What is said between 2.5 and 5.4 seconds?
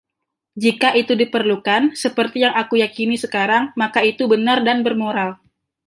aku yakini sekarang, maka itu benar dan bermoral.